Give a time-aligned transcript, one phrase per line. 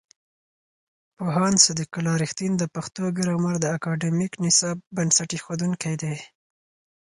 [1.17, 6.15] پوهاند صدیق الله رښتین د پښتو ګرامر د اکاډمیک نصاب بنسټ ایښودونکی دی.